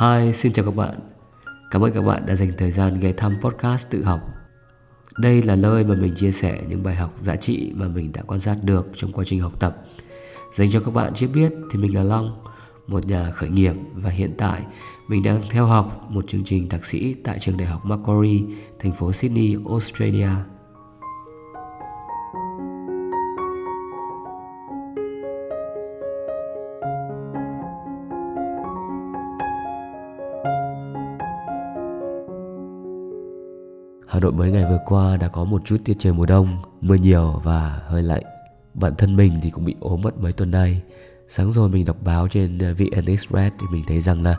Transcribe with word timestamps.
Hi, 0.00 0.32
xin 0.32 0.52
chào 0.52 0.64
các 0.64 0.74
bạn. 0.76 0.94
Cảm 1.70 1.84
ơn 1.84 1.92
các 1.92 2.02
bạn 2.02 2.26
đã 2.26 2.36
dành 2.36 2.52
thời 2.58 2.70
gian 2.70 3.00
ghé 3.00 3.12
thăm 3.12 3.36
podcast 3.40 3.90
tự 3.90 4.04
học. 4.04 4.20
Đây 5.18 5.42
là 5.42 5.56
nơi 5.56 5.84
mà 5.84 5.94
mình 5.94 6.14
chia 6.16 6.30
sẻ 6.30 6.60
những 6.68 6.82
bài 6.82 6.94
học 6.94 7.14
giá 7.20 7.36
trị 7.36 7.72
mà 7.74 7.88
mình 7.88 8.12
đã 8.12 8.22
quan 8.22 8.40
sát 8.40 8.56
được 8.62 8.86
trong 8.94 9.12
quá 9.12 9.24
trình 9.24 9.40
học 9.40 9.52
tập. 9.60 9.76
Dành 10.54 10.70
cho 10.70 10.80
các 10.80 10.94
bạn 10.94 11.14
chưa 11.14 11.26
biết 11.26 11.52
thì 11.70 11.78
mình 11.78 11.94
là 11.94 12.02
Long, 12.02 12.42
một 12.86 13.06
nhà 13.06 13.30
khởi 13.30 13.48
nghiệp 13.50 13.74
và 13.94 14.10
hiện 14.10 14.34
tại 14.38 14.62
mình 15.08 15.22
đang 15.22 15.40
theo 15.50 15.66
học 15.66 16.06
một 16.10 16.28
chương 16.28 16.44
trình 16.44 16.68
thạc 16.68 16.84
sĩ 16.84 17.14
tại 17.24 17.38
trường 17.38 17.56
đại 17.56 17.68
học 17.68 17.84
Macquarie, 17.84 18.42
thành 18.78 18.92
phố 18.92 19.12
Sydney, 19.12 19.56
Australia. 19.68 20.30
Nội 34.26 34.32
mấy 34.32 34.50
ngày 34.50 34.64
vừa 34.70 34.80
qua 34.86 35.16
đã 35.16 35.28
có 35.28 35.44
một 35.44 35.62
chút 35.64 35.76
tiết 35.84 35.96
trời 35.98 36.12
mùa 36.12 36.26
đông, 36.26 36.48
mưa 36.80 36.94
nhiều 36.94 37.40
và 37.44 37.80
hơi 37.88 38.02
lạnh. 38.02 38.22
Bản 38.74 38.94
thân 38.98 39.16
mình 39.16 39.32
thì 39.42 39.50
cũng 39.50 39.64
bị 39.64 39.74
ốm 39.80 40.00
mất 40.00 40.18
mấy 40.20 40.32
tuần 40.32 40.50
nay. 40.50 40.82
Sáng 41.28 41.52
rồi 41.52 41.68
mình 41.68 41.84
đọc 41.84 41.96
báo 42.02 42.28
trên 42.28 42.58
ờ, 42.58 42.74
VN 42.74 43.06
Express 43.06 43.56
thì 43.60 43.66
mình 43.70 43.84
thấy 43.86 44.00
rằng 44.00 44.22
là 44.22 44.36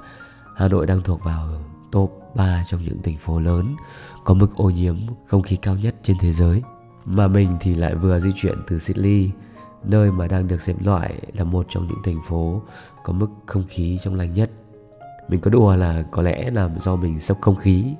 Hà 0.55 0.67
Nội 0.67 0.85
đang 0.85 1.01
thuộc 1.01 1.23
vào 1.23 1.49
top 1.91 2.21
3 2.35 2.63
trong 2.67 2.83
những 2.83 3.01
thành 3.03 3.17
phố 3.17 3.39
lớn 3.39 3.75
có 4.23 4.33
mức 4.33 4.55
ô 4.55 4.69
nhiễm 4.69 4.97
không 5.27 5.41
khí 5.41 5.55
cao 5.55 5.75
nhất 5.75 5.95
trên 6.03 6.17
thế 6.19 6.31
giới. 6.31 6.61
Mà 7.05 7.27
mình 7.27 7.57
thì 7.59 7.75
lại 7.75 7.95
vừa 7.95 8.19
di 8.19 8.31
chuyển 8.35 8.57
từ 8.67 8.79
Sydney, 8.79 9.31
nơi 9.83 10.11
mà 10.11 10.27
đang 10.27 10.47
được 10.47 10.61
xếp 10.61 10.75
loại 10.83 11.21
là 11.33 11.43
một 11.43 11.65
trong 11.69 11.87
những 11.87 12.03
thành 12.03 12.21
phố 12.27 12.61
có 13.03 13.13
mức 13.13 13.29
không 13.45 13.63
khí 13.69 13.99
trong 14.03 14.15
lành 14.15 14.33
nhất. 14.33 14.51
Mình 15.29 15.41
có 15.41 15.51
đùa 15.51 15.75
là 15.75 16.03
có 16.11 16.21
lẽ 16.21 16.51
là 16.51 16.69
do 16.79 16.95
mình 16.95 17.19
sốc 17.19 17.37
không 17.41 17.55
khí 17.55 17.95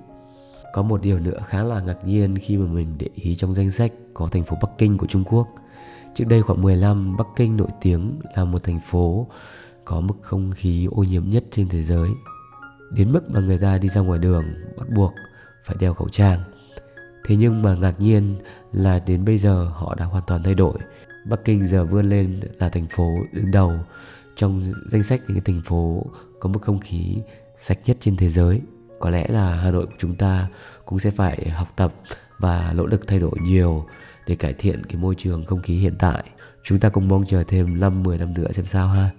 có 0.73 0.81
một 0.81 1.01
điều 1.01 1.19
nữa 1.19 1.37
khá 1.45 1.63
là 1.63 1.81
ngạc 1.81 2.05
nhiên 2.05 2.37
khi 2.41 2.57
mà 2.57 2.65
mình 2.65 2.95
để 2.97 3.09
ý 3.15 3.35
trong 3.35 3.53
danh 3.53 3.71
sách 3.71 3.91
có 4.13 4.29
thành 4.31 4.43
phố 4.43 4.57
Bắc 4.61 4.69
Kinh 4.77 4.97
của 4.97 5.07
Trung 5.07 5.23
Quốc. 5.23 5.47
Trước 6.15 6.25
đây 6.27 6.41
khoảng 6.41 6.61
10 6.61 6.75
năm, 6.75 7.17
Bắc 7.17 7.27
Kinh 7.35 7.57
nổi 7.57 7.67
tiếng 7.81 8.19
là 8.35 8.45
một 8.45 8.63
thành 8.63 8.79
phố 8.89 9.27
có 9.85 10.01
mức 10.01 10.15
không 10.21 10.51
khí 10.51 10.87
ô 10.91 11.03
nhiễm 11.03 11.29
nhất 11.29 11.43
trên 11.51 11.69
thế 11.69 11.83
giới. 11.83 12.09
Đến 12.91 13.11
mức 13.11 13.29
mà 13.29 13.39
người 13.39 13.57
ta 13.57 13.77
đi 13.77 13.89
ra 13.89 14.01
ngoài 14.01 14.19
đường 14.19 14.45
bắt 14.77 14.89
buộc 14.95 15.13
phải 15.65 15.75
đeo 15.79 15.93
khẩu 15.93 16.09
trang. 16.09 16.43
Thế 17.25 17.35
nhưng 17.35 17.61
mà 17.61 17.75
ngạc 17.75 17.99
nhiên 17.99 18.35
là 18.71 18.99
đến 18.99 19.25
bây 19.25 19.37
giờ 19.37 19.71
họ 19.73 19.95
đã 19.95 20.05
hoàn 20.05 20.23
toàn 20.27 20.43
thay 20.43 20.55
đổi. 20.55 20.77
Bắc 21.29 21.45
Kinh 21.45 21.63
giờ 21.63 21.85
vươn 21.85 22.09
lên 22.09 22.39
là 22.59 22.69
thành 22.69 22.87
phố 22.87 23.09
đứng 23.31 23.51
đầu 23.51 23.73
trong 24.35 24.73
danh 24.91 25.03
sách 25.03 25.21
những 25.27 25.43
thành 25.43 25.61
phố 25.65 26.05
có 26.39 26.49
mức 26.49 26.61
không 26.61 26.79
khí 26.79 27.17
sạch 27.57 27.79
nhất 27.85 27.97
trên 27.99 28.17
thế 28.17 28.29
giới 28.29 28.61
có 28.99 29.09
lẽ 29.09 29.25
là 29.29 29.55
Hà 29.55 29.71
Nội 29.71 29.85
của 29.85 29.95
chúng 29.97 30.15
ta 30.15 30.47
cũng 30.85 30.99
sẽ 30.99 31.11
phải 31.11 31.49
học 31.49 31.67
tập 31.75 31.93
và 32.39 32.73
nỗ 32.75 32.85
lực 32.85 33.07
thay 33.07 33.19
đổi 33.19 33.35
nhiều 33.41 33.85
để 34.27 34.35
cải 34.35 34.53
thiện 34.53 34.83
cái 34.85 34.97
môi 34.97 35.15
trường 35.15 35.45
không 35.45 35.61
khí 35.61 35.77
hiện 35.77 35.95
tại. 35.99 36.23
Chúng 36.63 36.79
ta 36.79 36.89
cùng 36.89 37.07
mong 37.07 37.25
chờ 37.25 37.43
thêm 37.47 37.79
5-10 37.79 38.17
năm 38.17 38.33
nữa 38.33 38.51
xem 38.51 38.65
sao 38.65 38.87
ha. 38.87 39.09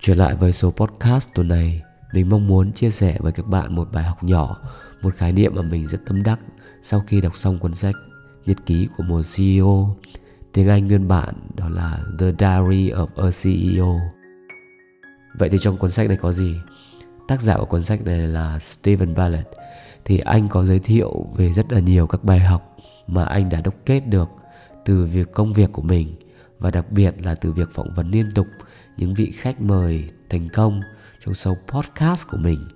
Trở 0.00 0.14
lại 0.14 0.34
với 0.34 0.52
số 0.52 0.70
podcast 0.70 1.28
tuần 1.34 1.48
này, 1.48 1.82
mình 2.12 2.28
mong 2.28 2.46
muốn 2.46 2.72
chia 2.72 2.90
sẻ 2.90 3.16
với 3.20 3.32
các 3.32 3.46
bạn 3.46 3.74
một 3.74 3.88
bài 3.92 4.04
học 4.04 4.24
nhỏ, 4.24 4.56
một 5.02 5.14
khái 5.14 5.32
niệm 5.32 5.52
mà 5.54 5.62
mình 5.62 5.88
rất 5.88 5.98
tâm 6.06 6.22
đắc 6.22 6.38
sau 6.82 7.04
khi 7.06 7.20
đọc 7.20 7.36
xong 7.36 7.58
cuốn 7.58 7.74
sách 7.74 7.94
Nhật 8.46 8.56
ký 8.66 8.88
của 8.96 9.02
một 9.02 9.22
CEO. 9.36 9.96
Tiếng 10.52 10.68
Anh 10.68 10.88
nguyên 10.88 11.08
bản 11.08 11.34
đó 11.56 11.68
là 11.68 11.98
The 12.18 12.26
Diary 12.38 12.90
of 12.90 13.06
a 13.16 13.30
CEO. 13.42 14.00
Vậy 15.34 15.48
thì 15.48 15.58
trong 15.60 15.76
cuốn 15.76 15.90
sách 15.90 16.08
này 16.08 16.16
có 16.16 16.32
gì? 16.32 16.56
Tác 17.28 17.40
giả 17.40 17.56
của 17.56 17.64
cuốn 17.64 17.82
sách 17.82 18.04
này 18.04 18.18
là 18.18 18.58
Stephen 18.58 19.14
Ballard 19.14 19.48
thì 20.04 20.18
anh 20.18 20.48
có 20.48 20.64
giới 20.64 20.78
thiệu 20.78 21.26
về 21.36 21.52
rất 21.52 21.72
là 21.72 21.80
nhiều 21.80 22.06
các 22.06 22.24
bài 22.24 22.40
học 22.40 22.76
mà 23.06 23.24
anh 23.24 23.48
đã 23.48 23.60
đúc 23.60 23.74
kết 23.86 24.00
được 24.00 24.28
từ 24.84 25.04
việc 25.04 25.32
công 25.32 25.52
việc 25.52 25.72
của 25.72 25.82
mình 25.82 26.14
và 26.58 26.70
đặc 26.70 26.92
biệt 26.92 27.14
là 27.24 27.34
từ 27.34 27.52
việc 27.52 27.68
phỏng 27.74 27.94
vấn 27.94 28.10
liên 28.10 28.30
tục 28.34 28.46
những 28.96 29.14
vị 29.14 29.30
khách 29.34 29.60
mời 29.60 30.10
thành 30.30 30.48
công 30.48 30.80
trong 31.24 31.34
show 31.34 31.54
podcast 31.68 32.28
của 32.28 32.36
mình. 32.36 32.68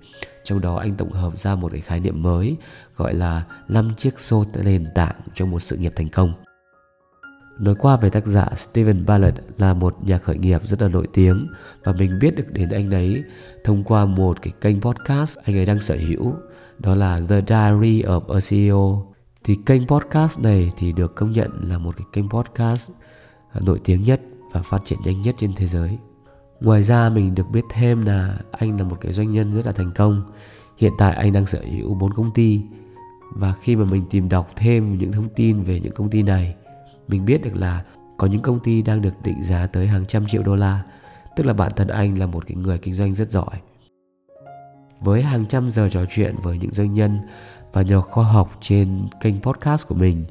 Trong 0.43 0.61
đó 0.61 0.75
anh 0.75 0.95
tổng 0.95 1.11
hợp 1.11 1.37
ra 1.37 1.55
một 1.55 1.71
cái 1.71 1.81
khái 1.81 1.99
niệm 1.99 2.21
mới 2.21 2.55
gọi 2.95 3.13
là 3.13 3.43
5 3.67 3.91
chiếc 3.97 4.19
xô 4.19 4.45
nền 4.63 4.85
tảng 4.95 5.15
trong 5.35 5.51
một 5.51 5.59
sự 5.59 5.77
nghiệp 5.77 5.93
thành 5.95 6.09
công. 6.09 6.33
Nói 7.59 7.75
qua 7.75 7.97
về 7.97 8.09
tác 8.09 8.25
giả 8.25 8.47
steven 8.55 9.05
Ballard 9.05 9.37
là 9.57 9.73
một 9.73 9.95
nhà 10.05 10.17
khởi 10.17 10.37
nghiệp 10.37 10.61
rất 10.63 10.81
là 10.81 10.87
nổi 10.87 11.07
tiếng 11.13 11.47
và 11.83 11.93
mình 11.93 12.19
biết 12.21 12.35
được 12.35 12.51
đến 12.51 12.69
anh 12.69 12.91
ấy 12.91 13.23
thông 13.63 13.83
qua 13.83 14.05
một 14.05 14.41
cái 14.41 14.53
kênh 14.61 14.81
podcast 14.81 15.37
anh 15.43 15.57
ấy 15.57 15.65
đang 15.65 15.79
sở 15.79 15.95
hữu, 15.95 16.33
đó 16.79 16.95
là 16.95 17.21
The 17.29 17.41
Diary 17.47 18.01
of 18.01 18.33
a 18.35 18.39
CEO. 18.49 19.13
Thì 19.43 19.57
kênh 19.65 19.87
podcast 19.87 20.39
này 20.39 20.71
thì 20.77 20.91
được 20.91 21.15
công 21.15 21.31
nhận 21.31 21.51
là 21.61 21.77
một 21.77 21.97
cái 21.97 22.07
kênh 22.13 22.29
podcast 22.29 22.91
à, 23.51 23.61
nổi 23.65 23.79
tiếng 23.83 24.03
nhất 24.03 24.21
và 24.51 24.61
phát 24.61 24.81
triển 24.85 24.99
nhanh 25.05 25.21
nhất 25.21 25.35
trên 25.37 25.53
thế 25.55 25.67
giới. 25.67 25.97
Ngoài 26.59 26.83
ra 26.83 27.09
mình 27.09 27.35
được 27.35 27.49
biết 27.51 27.63
thêm 27.73 28.05
là 28.05 28.39
anh 28.51 28.77
là 28.77 28.83
một 28.83 28.97
cái 29.01 29.13
doanh 29.13 29.31
nhân 29.31 29.53
rất 29.53 29.65
là 29.65 29.71
thành 29.71 29.91
công. 29.95 30.23
Hiện 30.77 30.93
tại 30.97 31.15
anh 31.15 31.33
đang 31.33 31.45
sở 31.45 31.61
hữu 31.77 31.93
4 31.93 32.13
công 32.13 32.31
ty 32.33 32.61
và 33.35 33.53
khi 33.61 33.75
mà 33.75 33.85
mình 33.85 34.05
tìm 34.09 34.29
đọc 34.29 34.51
thêm 34.55 34.97
những 34.97 35.11
thông 35.11 35.29
tin 35.35 35.63
về 35.63 35.79
những 35.79 35.93
công 35.93 36.09
ty 36.09 36.23
này 36.23 36.55
mình 37.07 37.25
biết 37.25 37.43
được 37.43 37.55
là 37.55 37.83
có 38.17 38.27
những 38.27 38.41
công 38.41 38.59
ty 38.59 38.81
đang 38.81 39.01
được 39.01 39.13
định 39.23 39.43
giá 39.43 39.67
tới 39.67 39.87
hàng 39.87 40.05
trăm 40.05 40.27
triệu 40.27 40.43
đô 40.43 40.55
la, 40.55 40.83
tức 41.35 41.45
là 41.45 41.53
bản 41.53 41.71
thân 41.75 41.87
anh 41.87 42.19
là 42.19 42.25
một 42.25 42.47
cái 42.47 42.55
người 42.55 42.77
kinh 42.77 42.93
doanh 42.93 43.13
rất 43.13 43.31
giỏi. 43.31 43.61
Với 44.99 45.23
hàng 45.23 45.45
trăm 45.45 45.69
giờ 45.69 45.89
trò 45.91 46.05
chuyện 46.09 46.35
với 46.43 46.57
những 46.57 46.71
doanh 46.71 46.93
nhân 46.93 47.19
và 47.73 47.81
nhà 47.81 47.99
khoa 47.99 48.25
học 48.25 48.57
trên 48.61 49.07
kênh 49.21 49.41
podcast 49.41 49.87
của 49.87 49.95
mình, 49.95 50.25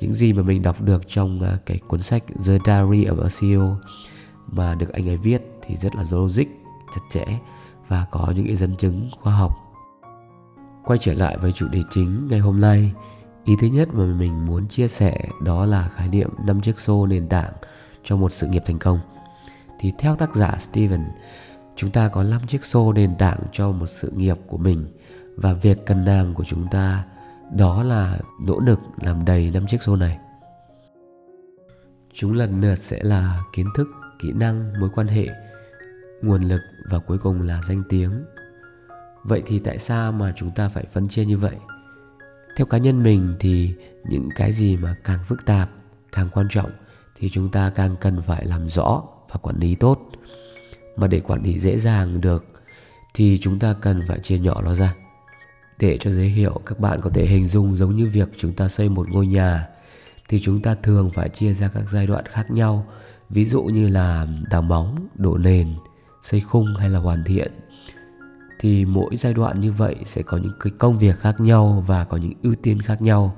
những 0.00 0.12
gì 0.12 0.32
mà 0.32 0.42
mình 0.42 0.62
đọc 0.62 0.82
được 0.82 1.02
trong 1.08 1.40
à, 1.40 1.58
cái 1.66 1.78
cuốn 1.88 2.00
sách 2.00 2.24
The 2.26 2.58
Diary 2.66 3.04
of 3.04 3.22
a 3.22 3.28
CEO 3.40 3.76
mà 4.46 4.74
được 4.74 4.92
anh 4.92 5.08
ấy 5.08 5.16
viết 5.16 5.42
thì 5.62 5.76
rất 5.76 5.96
là 5.96 6.04
logic, 6.10 6.46
chặt 6.94 7.00
chẽ 7.10 7.24
và 7.88 8.06
có 8.10 8.32
những 8.36 8.46
cái 8.46 8.56
dẫn 8.56 8.76
chứng 8.76 9.10
khoa 9.20 9.32
học. 9.34 9.52
Quay 10.84 10.98
trở 10.98 11.14
lại 11.14 11.38
với 11.38 11.52
chủ 11.52 11.68
đề 11.68 11.82
chính 11.90 12.28
ngày 12.28 12.38
hôm 12.38 12.60
nay 12.60 12.92
Ý 13.44 13.56
thứ 13.60 13.66
nhất 13.66 13.88
mà 13.92 14.04
mình 14.04 14.46
muốn 14.46 14.68
chia 14.68 14.88
sẻ 14.88 15.16
đó 15.42 15.66
là 15.66 15.88
khái 15.88 16.08
niệm 16.08 16.30
năm 16.46 16.60
chiếc 16.60 16.80
xô 16.80 17.06
nền 17.06 17.28
tảng 17.28 17.52
cho 18.04 18.16
một 18.16 18.32
sự 18.32 18.46
nghiệp 18.46 18.62
thành 18.66 18.78
công. 18.78 19.00
Thì 19.78 19.92
theo 19.98 20.16
tác 20.16 20.34
giả 20.34 20.56
Steven, 20.60 21.04
chúng 21.76 21.90
ta 21.90 22.08
có 22.08 22.22
5 22.22 22.40
chiếc 22.46 22.64
xô 22.64 22.92
nền 22.92 23.16
tảng 23.16 23.40
cho 23.52 23.70
một 23.70 23.86
sự 23.86 24.10
nghiệp 24.10 24.36
của 24.46 24.56
mình 24.56 24.86
và 25.36 25.52
việc 25.52 25.86
cần 25.86 26.04
làm 26.04 26.34
của 26.34 26.44
chúng 26.44 26.68
ta 26.70 27.04
đó 27.52 27.82
là 27.82 28.18
nỗ 28.40 28.60
lực 28.60 28.80
làm 28.96 29.24
đầy 29.24 29.50
năm 29.50 29.66
chiếc 29.66 29.82
xô 29.82 29.96
này. 29.96 30.18
Chúng 32.12 32.32
lần 32.32 32.60
lượt 32.60 32.78
sẽ 32.78 32.98
là 33.02 33.42
kiến 33.52 33.66
thức, 33.76 33.88
kỹ 34.18 34.32
năng, 34.32 34.80
mối 34.80 34.90
quan 34.94 35.06
hệ, 35.06 35.26
nguồn 36.22 36.42
lực 36.42 36.60
và 36.90 36.98
cuối 36.98 37.18
cùng 37.18 37.42
là 37.42 37.62
danh 37.68 37.82
tiếng. 37.88 38.24
Vậy 39.22 39.42
thì 39.46 39.58
tại 39.58 39.78
sao 39.78 40.12
mà 40.12 40.32
chúng 40.36 40.50
ta 40.50 40.68
phải 40.68 40.84
phân 40.92 41.08
chia 41.08 41.24
như 41.24 41.38
vậy? 41.38 41.56
Theo 42.56 42.66
cá 42.66 42.78
nhân 42.78 43.02
mình 43.02 43.34
thì 43.40 43.74
những 44.04 44.28
cái 44.36 44.52
gì 44.52 44.76
mà 44.76 44.96
càng 45.04 45.18
phức 45.28 45.46
tạp, 45.46 45.70
càng 46.12 46.28
quan 46.32 46.46
trọng 46.50 46.70
thì 47.16 47.30
chúng 47.30 47.50
ta 47.50 47.72
càng 47.74 47.96
cần 48.00 48.22
phải 48.22 48.44
làm 48.44 48.68
rõ 48.68 49.02
và 49.28 49.36
quản 49.36 49.58
lý 49.58 49.74
tốt. 49.74 50.00
Mà 50.96 51.06
để 51.06 51.20
quản 51.20 51.42
lý 51.42 51.58
dễ 51.58 51.78
dàng 51.78 52.20
được 52.20 52.44
thì 53.14 53.38
chúng 53.42 53.58
ta 53.58 53.74
cần 53.80 54.02
phải 54.08 54.18
chia 54.18 54.38
nhỏ 54.38 54.62
nó 54.62 54.74
ra. 54.74 54.94
Để 55.78 55.98
cho 55.98 56.10
giới 56.10 56.28
hiệu 56.28 56.60
các 56.66 56.80
bạn 56.80 57.00
có 57.00 57.10
thể 57.10 57.26
hình 57.26 57.46
dung 57.46 57.76
giống 57.76 57.96
như 57.96 58.08
việc 58.08 58.28
chúng 58.36 58.52
ta 58.52 58.68
xây 58.68 58.88
một 58.88 59.08
ngôi 59.10 59.26
nhà 59.26 59.68
thì 60.28 60.40
chúng 60.40 60.62
ta 60.62 60.74
thường 60.74 61.10
phải 61.14 61.28
chia 61.28 61.52
ra 61.52 61.68
các 61.68 61.84
giai 61.90 62.06
đoạn 62.06 62.24
khác 62.26 62.50
nhau. 62.50 62.86
Ví 63.30 63.44
dụ 63.44 63.62
như 63.62 63.88
là 63.88 64.26
đào 64.50 64.62
móng, 64.62 65.08
đổ 65.14 65.36
nền, 65.38 65.74
xây 66.22 66.40
khung 66.40 66.66
hay 66.78 66.90
là 66.90 66.98
hoàn 66.98 67.24
thiện 67.24 67.52
thì 68.64 68.84
mỗi 68.84 69.16
giai 69.16 69.34
đoạn 69.34 69.60
như 69.60 69.72
vậy 69.72 69.96
sẽ 70.04 70.22
có 70.22 70.36
những 70.36 70.52
cái 70.60 70.72
công 70.78 70.98
việc 70.98 71.18
khác 71.18 71.40
nhau 71.40 71.84
và 71.86 72.04
có 72.04 72.16
những 72.16 72.32
ưu 72.42 72.54
tiên 72.62 72.82
khác 72.82 73.02
nhau. 73.02 73.36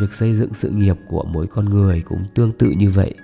Việc 0.00 0.14
xây 0.14 0.34
dựng 0.34 0.54
sự 0.54 0.70
nghiệp 0.70 0.96
của 1.08 1.24
mỗi 1.24 1.46
con 1.46 1.64
người 1.64 2.02
cũng 2.02 2.24
tương 2.34 2.52
tự 2.52 2.70
như 2.70 2.90
vậy. 2.90 3.14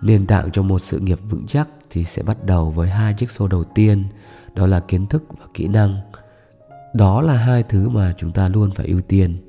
Nền 0.00 0.26
tảng 0.26 0.50
cho 0.52 0.62
một 0.62 0.78
sự 0.78 0.98
nghiệp 0.98 1.18
vững 1.30 1.46
chắc 1.46 1.68
thì 1.90 2.04
sẽ 2.04 2.22
bắt 2.22 2.44
đầu 2.44 2.70
với 2.70 2.88
hai 2.88 3.14
chiếc 3.14 3.30
xô 3.30 3.48
đầu 3.48 3.64
tiên, 3.64 4.04
đó 4.54 4.66
là 4.66 4.80
kiến 4.80 5.06
thức 5.06 5.24
và 5.38 5.46
kỹ 5.54 5.68
năng. 5.68 6.00
Đó 6.94 7.20
là 7.20 7.36
hai 7.36 7.62
thứ 7.62 7.88
mà 7.88 8.14
chúng 8.18 8.32
ta 8.32 8.48
luôn 8.48 8.70
phải 8.70 8.86
ưu 8.86 9.00
tiên. 9.00 9.48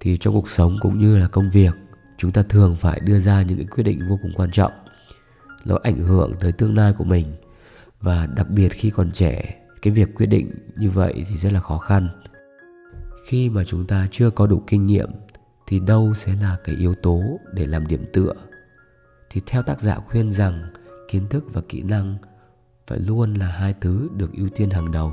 Thì 0.00 0.16
trong 0.16 0.34
cuộc 0.34 0.50
sống 0.50 0.76
cũng 0.80 0.98
như 0.98 1.18
là 1.18 1.28
công 1.28 1.50
việc, 1.50 1.74
chúng 2.18 2.32
ta 2.32 2.42
thường 2.48 2.76
phải 2.76 3.00
đưa 3.00 3.20
ra 3.20 3.42
những 3.42 3.58
cái 3.58 3.66
quyết 3.66 3.84
định 3.84 4.08
vô 4.08 4.18
cùng 4.22 4.32
quan 4.36 4.50
trọng. 4.50 4.72
Nó 5.64 5.78
ảnh 5.82 5.96
hưởng 5.96 6.32
tới 6.40 6.52
tương 6.52 6.76
lai 6.76 6.92
của 6.92 7.04
mình 7.04 7.26
và 8.00 8.26
đặc 8.26 8.50
biệt 8.50 8.68
khi 8.68 8.90
còn 8.90 9.10
trẻ, 9.10 9.54
cái 9.82 9.92
việc 9.92 10.14
quyết 10.14 10.26
định 10.26 10.50
như 10.76 10.90
vậy 10.90 11.24
thì 11.28 11.36
rất 11.36 11.52
là 11.52 11.60
khó 11.60 11.78
khăn. 11.78 12.08
Khi 13.26 13.48
mà 13.48 13.64
chúng 13.64 13.86
ta 13.86 14.06
chưa 14.10 14.30
có 14.30 14.46
đủ 14.46 14.62
kinh 14.66 14.86
nghiệm 14.86 15.10
thì 15.66 15.80
đâu 15.80 16.14
sẽ 16.14 16.34
là 16.40 16.56
cái 16.64 16.76
yếu 16.76 16.94
tố 16.94 17.22
để 17.52 17.66
làm 17.66 17.86
điểm 17.86 18.04
tựa. 18.12 18.32
Thì 19.30 19.40
theo 19.46 19.62
tác 19.62 19.80
giả 19.80 19.98
khuyên 19.98 20.32
rằng, 20.32 20.72
kiến 21.08 21.28
thức 21.28 21.44
và 21.52 21.62
kỹ 21.68 21.82
năng 21.82 22.16
phải 22.86 22.98
luôn 22.98 23.34
là 23.34 23.46
hai 23.46 23.74
thứ 23.80 24.08
được 24.16 24.32
ưu 24.32 24.48
tiên 24.48 24.70
hàng 24.70 24.92
đầu. 24.92 25.12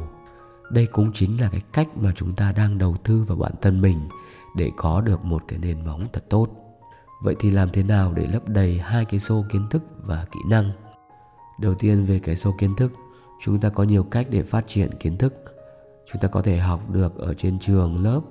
Đây 0.71 0.85
cũng 0.85 1.11
chính 1.13 1.41
là 1.41 1.49
cái 1.49 1.61
cách 1.73 1.87
mà 1.97 2.11
chúng 2.15 2.35
ta 2.35 2.51
đang 2.51 2.77
đầu 2.77 2.95
tư 3.03 3.23
vào 3.23 3.37
bản 3.37 3.53
thân 3.61 3.81
mình 3.81 4.09
để 4.55 4.71
có 4.77 5.01
được 5.01 5.25
một 5.25 5.43
cái 5.47 5.59
nền 5.59 5.85
móng 5.85 6.05
thật 6.13 6.23
tốt. 6.29 6.47
Vậy 7.23 7.35
thì 7.39 7.49
làm 7.49 7.69
thế 7.69 7.83
nào 7.83 8.13
để 8.13 8.27
lấp 8.33 8.49
đầy 8.49 8.79
hai 8.79 9.05
cái 9.05 9.19
xô 9.19 9.45
kiến 9.51 9.67
thức 9.69 9.83
và 10.01 10.25
kỹ 10.31 10.39
năng? 10.49 10.71
Đầu 11.59 11.73
tiên 11.75 12.05
về 12.05 12.19
cái 12.19 12.35
sâu 12.35 12.55
kiến 12.57 12.75
thức, 12.75 12.91
chúng 13.41 13.59
ta 13.59 13.69
có 13.69 13.83
nhiều 13.83 14.03
cách 14.03 14.27
để 14.29 14.43
phát 14.43 14.67
triển 14.67 14.89
kiến 14.99 15.17
thức. 15.17 15.33
Chúng 16.11 16.21
ta 16.21 16.27
có 16.27 16.41
thể 16.41 16.57
học 16.57 16.89
được 16.89 17.17
ở 17.17 17.33
trên 17.33 17.59
trường, 17.59 18.03
lớp, 18.03 18.21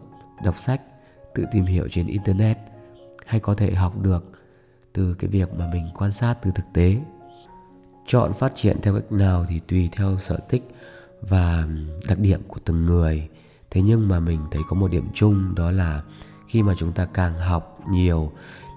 đọc 0.44 0.59
sách, 0.59 0.82
tự 1.35 1.44
tìm 1.53 1.65
hiểu 1.65 1.88
trên 1.91 2.06
internet, 2.06 2.59
hay 3.26 3.41
có 3.41 3.55
thể 3.55 3.75
học 3.75 4.03
được 4.03 4.31
từ 4.93 5.15
cái 5.15 5.31
việc 5.31 5.55
mà 5.55 5.71
mình 5.73 5.91
quan 5.94 6.12
sát 6.12 6.35
từ 6.43 6.50
thực 6.55 6.65
tế. 6.73 6.97
Chọn 8.06 8.32
phát 8.32 8.53
triển 8.55 8.81
theo 8.82 8.94
cách 8.94 9.12
nào 9.12 9.44
thì 9.49 9.59
tùy 9.59 9.88
theo 9.93 10.19
sở 10.19 10.38
thích 10.49 10.69
và 11.20 11.69
đặc 12.09 12.19
điểm 12.19 12.43
của 12.49 12.59
từng 12.65 12.85
người. 12.85 13.29
Thế 13.70 13.82
nhưng 13.82 14.09
mà 14.09 14.20
mình 14.20 14.41
thấy 14.50 14.62
có 14.69 14.77
một 14.77 14.91
điểm 14.91 15.09
chung, 15.15 15.55
đó 15.55 15.70
là 15.70 16.03
khi 16.47 16.62
mà 16.62 16.75
chúng 16.79 16.93
ta 16.93 17.05
càng 17.05 17.38
học 17.38 17.81
nhiều 17.91 18.32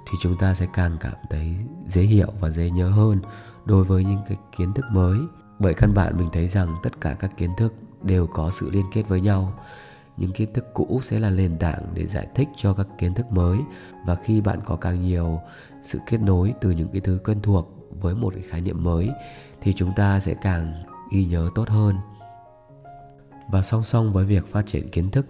thì 0.05 0.17
chúng 0.21 0.37
ta 0.37 0.53
sẽ 0.53 0.67
càng 0.73 0.97
cảm 0.99 1.15
thấy 1.29 1.55
dễ 1.87 2.01
hiểu 2.01 2.27
và 2.39 2.49
dễ 2.49 2.69
nhớ 2.69 2.89
hơn 2.89 3.19
đối 3.67 3.83
với 3.83 4.03
những 4.03 4.21
cái 4.27 4.37
kiến 4.57 4.73
thức 4.73 4.85
mới, 4.91 5.19
bởi 5.59 5.73
căn 5.73 5.93
bản 5.93 6.17
mình 6.17 6.29
thấy 6.33 6.47
rằng 6.47 6.75
tất 6.83 7.01
cả 7.01 7.13
các 7.19 7.37
kiến 7.37 7.51
thức 7.57 7.73
đều 8.03 8.27
có 8.27 8.51
sự 8.59 8.69
liên 8.69 8.85
kết 8.93 9.03
với 9.07 9.21
nhau. 9.21 9.53
Những 10.17 10.31
kiến 10.31 10.53
thức 10.53 10.65
cũ 10.73 11.01
sẽ 11.03 11.19
là 11.19 11.29
nền 11.29 11.57
tảng 11.57 11.83
để 11.93 12.07
giải 12.07 12.27
thích 12.35 12.47
cho 12.55 12.73
các 12.73 12.87
kiến 12.97 13.13
thức 13.13 13.31
mới. 13.31 13.59
Và 14.05 14.15
khi 14.15 14.41
bạn 14.41 14.59
có 14.65 14.75
càng 14.75 15.01
nhiều 15.01 15.39
sự 15.83 15.99
kết 16.07 16.21
nối 16.21 16.53
từ 16.61 16.71
những 16.71 16.87
cái 16.87 17.01
thứ 17.01 17.19
quen 17.23 17.41
thuộc 17.41 17.73
với 18.01 18.15
một 18.15 18.33
cái 18.33 18.43
khái 18.49 18.61
niệm 18.61 18.83
mới, 18.83 19.09
thì 19.61 19.73
chúng 19.73 19.93
ta 19.95 20.19
sẽ 20.19 20.33
càng 20.41 20.83
ghi 21.11 21.25
nhớ 21.25 21.49
tốt 21.55 21.69
hơn. 21.69 21.95
Và 23.51 23.61
song 23.61 23.83
song 23.83 24.13
với 24.13 24.25
việc 24.25 24.47
phát 24.47 24.65
triển 24.65 24.89
kiến 24.89 25.11
thức, 25.11 25.25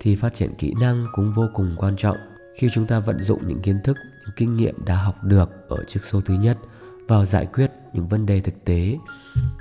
thì 0.00 0.16
phát 0.16 0.34
triển 0.34 0.54
kỹ 0.58 0.74
năng 0.80 1.06
cũng 1.12 1.32
vô 1.32 1.46
cùng 1.54 1.74
quan 1.78 1.96
trọng. 1.96 2.16
Khi 2.56 2.68
chúng 2.72 2.86
ta 2.86 2.98
vận 2.98 3.22
dụng 3.22 3.48
những 3.48 3.60
kiến 3.60 3.80
thức, 3.84 3.96
những 4.24 4.34
kinh 4.36 4.56
nghiệm 4.56 4.84
đã 4.84 4.96
học 4.96 5.24
được 5.24 5.68
ở 5.68 5.84
chiếc 5.88 6.04
số 6.04 6.20
thứ 6.20 6.34
nhất 6.34 6.58
vào 7.08 7.24
giải 7.24 7.46
quyết 7.46 7.70
những 7.92 8.08
vấn 8.08 8.26
đề 8.26 8.40
thực 8.40 8.64
tế, 8.64 8.98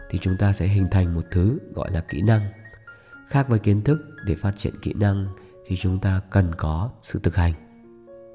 thì 0.10 0.20
chúng 0.22 0.38
ta 0.38 0.54
sẽ 0.54 0.68
hình 0.68 0.88
thành 0.92 1.16
một 1.16 1.24
thứ 1.32 1.60
gọi 1.74 1.92
là 1.92 2.02
kỹ 2.02 2.22
năng. 2.22 2.42
Khác 3.28 3.50
với 3.50 3.60
kiến 3.60 3.82
thức 3.82 4.00
để 4.26 4.36
phát 4.36 4.54
triển 4.58 4.74
kỹ 4.82 4.94
năng 4.94 5.28
thì 5.68 5.76
chúng 5.76 6.00
ta 6.00 6.22
cần 6.30 6.56
có 6.58 6.90
sự 7.02 7.20
thực 7.24 7.36
hành. 7.36 7.54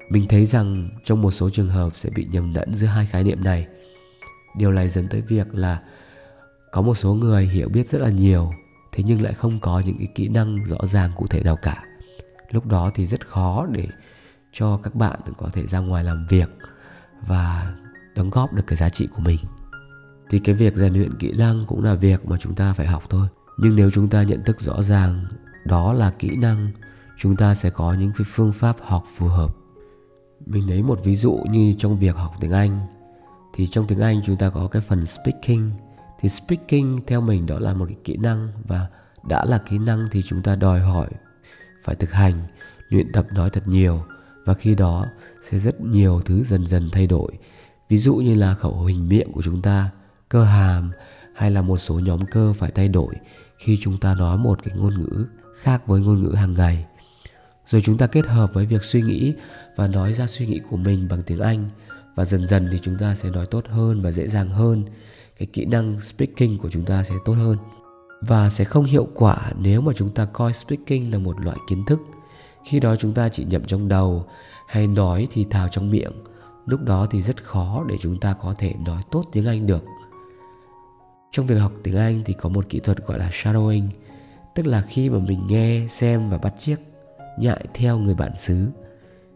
Mình 0.09 0.27
thấy 0.29 0.45
rằng 0.45 0.89
trong 1.03 1.21
một 1.21 1.31
số 1.31 1.49
trường 1.49 1.69
hợp 1.69 1.95
sẽ 1.95 2.09
bị 2.09 2.27
nhầm 2.31 2.53
lẫn 2.53 2.73
giữa 2.73 2.87
hai 2.87 3.05
khái 3.05 3.23
niệm 3.23 3.43
này. 3.43 3.67
Điều 4.57 4.71
này 4.71 4.89
dẫn 4.89 5.07
tới 5.07 5.21
việc 5.21 5.55
là 5.55 5.81
có 6.71 6.81
một 6.81 6.95
số 6.95 7.13
người 7.13 7.47
hiểu 7.47 7.69
biết 7.69 7.87
rất 7.87 8.01
là 8.01 8.09
nhiều, 8.09 8.51
thế 8.91 9.03
nhưng 9.07 9.21
lại 9.21 9.33
không 9.33 9.59
có 9.59 9.79
những 9.79 9.97
cái 9.97 10.07
kỹ 10.15 10.27
năng 10.27 10.63
rõ 10.63 10.77
ràng 10.83 11.11
cụ 11.15 11.27
thể 11.27 11.43
nào 11.43 11.55
cả. 11.55 11.83
Lúc 12.49 12.65
đó 12.65 12.91
thì 12.95 13.05
rất 13.05 13.27
khó 13.27 13.65
để 13.71 13.87
cho 14.51 14.77
các 14.83 14.95
bạn 14.95 15.19
có 15.37 15.49
thể 15.53 15.67
ra 15.67 15.79
ngoài 15.79 16.03
làm 16.03 16.25
việc 16.29 16.49
và 17.27 17.75
đóng 18.21 18.29
góp 18.29 18.53
được 18.53 18.63
cái 18.67 18.77
giá 18.77 18.89
trị 18.89 19.07
của 19.07 19.21
mình. 19.21 19.39
Thì 20.29 20.39
cái 20.39 20.55
việc 20.55 20.75
rèn 20.75 20.93
luyện 20.93 21.17
kỹ 21.19 21.31
năng 21.37 21.65
cũng 21.67 21.83
là 21.83 21.93
việc 21.93 22.25
mà 22.25 22.37
chúng 22.39 22.55
ta 22.55 22.73
phải 22.73 22.87
học 22.87 23.03
thôi. 23.09 23.27
Nhưng 23.57 23.75
nếu 23.75 23.91
chúng 23.91 24.09
ta 24.09 24.23
nhận 24.23 24.43
thức 24.43 24.61
rõ 24.61 24.81
ràng 24.81 25.25
đó 25.65 25.93
là 25.93 26.11
kỹ 26.11 26.35
năng, 26.35 26.71
chúng 27.17 27.35
ta 27.35 27.55
sẽ 27.55 27.69
có 27.69 27.93
những 27.93 28.11
cái 28.17 28.25
phương 28.29 28.53
pháp 28.53 28.77
học 28.81 29.03
phù 29.15 29.27
hợp. 29.27 29.55
Mình 30.45 30.69
lấy 30.69 30.83
một 30.83 30.99
ví 31.03 31.15
dụ 31.15 31.39
như 31.49 31.73
trong 31.77 31.99
việc 31.99 32.15
học 32.15 32.31
tiếng 32.39 32.51
anh, 32.51 32.79
thì 33.53 33.67
trong 33.67 33.87
tiếng 33.87 33.99
anh 33.99 34.21
chúng 34.25 34.37
ta 34.37 34.49
có 34.49 34.67
cái 34.67 34.81
phần 34.81 35.05
speaking. 35.05 35.71
Thì 36.19 36.29
speaking 36.29 36.97
theo 37.07 37.21
mình 37.21 37.45
đó 37.45 37.59
là 37.59 37.73
một 37.73 37.85
cái 37.85 37.97
kỹ 38.03 38.17
năng 38.17 38.51
và 38.67 38.87
đã 39.29 39.45
là 39.45 39.57
kỹ 39.57 39.77
năng 39.77 40.07
thì 40.11 40.21
chúng 40.21 40.41
ta 40.41 40.55
đòi 40.55 40.79
hỏi 40.79 41.07
phải 41.83 41.95
thực 41.95 42.11
hành, 42.11 42.33
luyện 42.89 43.11
tập 43.11 43.25
nói 43.33 43.49
thật 43.49 43.67
nhiều. 43.67 44.03
Và 44.45 44.53
khi 44.53 44.75
đó 44.75 45.05
sẽ 45.49 45.59
rất 45.59 45.81
nhiều 45.81 46.21
thứ 46.25 46.43
dần 46.43 46.67
dần 46.67 46.89
thay 46.91 47.07
đổi 47.07 47.31
ví 47.91 47.97
dụ 47.97 48.15
như 48.15 48.33
là 48.33 48.55
khẩu 48.55 48.83
hình 48.83 49.09
miệng 49.09 49.31
của 49.31 49.41
chúng 49.41 49.61
ta, 49.61 49.89
cơ 50.29 50.43
hàm 50.43 50.91
hay 51.35 51.51
là 51.51 51.61
một 51.61 51.77
số 51.77 51.99
nhóm 51.99 52.19
cơ 52.31 52.53
phải 52.53 52.71
thay 52.71 52.87
đổi 52.87 53.15
khi 53.57 53.77
chúng 53.81 53.97
ta 53.97 54.15
nói 54.15 54.37
một 54.37 54.63
cái 54.63 54.77
ngôn 54.77 54.93
ngữ 54.97 55.25
khác 55.55 55.87
với 55.87 56.01
ngôn 56.01 56.23
ngữ 56.23 56.35
hàng 56.35 56.53
ngày. 56.53 56.85
Rồi 57.67 57.81
chúng 57.81 57.97
ta 57.97 58.07
kết 58.07 58.25
hợp 58.25 58.53
với 58.53 58.65
việc 58.65 58.83
suy 58.83 59.01
nghĩ 59.01 59.33
và 59.75 59.87
nói 59.87 60.13
ra 60.13 60.27
suy 60.27 60.47
nghĩ 60.47 60.59
của 60.69 60.77
mình 60.77 61.07
bằng 61.09 61.21
tiếng 61.21 61.39
anh 61.39 61.69
và 62.15 62.25
dần 62.25 62.47
dần 62.47 62.69
thì 62.71 62.79
chúng 62.81 62.97
ta 62.97 63.15
sẽ 63.15 63.29
nói 63.29 63.45
tốt 63.45 63.67
hơn 63.67 64.01
và 64.01 64.11
dễ 64.11 64.27
dàng 64.27 64.49
hơn. 64.49 64.85
Cái 65.37 65.47
kỹ 65.53 65.65
năng 65.65 65.99
speaking 65.99 66.57
của 66.57 66.69
chúng 66.69 66.85
ta 66.85 67.03
sẽ 67.03 67.15
tốt 67.25 67.33
hơn 67.33 67.57
và 68.21 68.49
sẽ 68.49 68.63
không 68.63 68.85
hiệu 68.85 69.07
quả 69.15 69.51
nếu 69.59 69.81
mà 69.81 69.93
chúng 69.95 70.09
ta 70.09 70.25
coi 70.25 70.53
speaking 70.53 71.11
là 71.11 71.17
một 71.17 71.41
loại 71.41 71.57
kiến 71.69 71.85
thức. 71.85 71.99
Khi 72.65 72.79
đó 72.79 72.95
chúng 72.95 73.13
ta 73.13 73.29
chỉ 73.29 73.45
nhậm 73.45 73.65
trong 73.65 73.87
đầu 73.87 74.25
hay 74.67 74.87
nói 74.87 75.27
thì 75.31 75.45
thào 75.49 75.67
trong 75.67 75.91
miệng 75.91 76.11
lúc 76.65 76.81
đó 76.81 77.07
thì 77.11 77.21
rất 77.21 77.43
khó 77.43 77.83
để 77.87 77.97
chúng 78.01 78.19
ta 78.19 78.33
có 78.33 78.55
thể 78.57 78.73
nói 78.85 79.01
tốt 79.11 79.23
tiếng 79.31 79.45
anh 79.45 79.67
được. 79.67 79.85
Trong 81.31 81.45
việc 81.45 81.57
học 81.57 81.71
tiếng 81.83 81.97
anh 81.97 82.23
thì 82.25 82.33
có 82.33 82.49
một 82.49 82.69
kỹ 82.69 82.79
thuật 82.79 83.07
gọi 83.07 83.19
là 83.19 83.29
shadowing, 83.29 83.87
tức 84.55 84.67
là 84.67 84.81
khi 84.81 85.09
mà 85.09 85.19
mình 85.19 85.47
nghe, 85.47 85.87
xem 85.89 86.29
và 86.29 86.37
bắt 86.37 86.53
chước, 86.59 86.79
nhại 87.39 87.65
theo 87.73 87.97
người 87.97 88.15
bản 88.15 88.31
xứ. 88.37 88.67